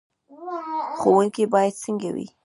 [0.99, 2.27] ښوونکی باید څنګه وي؟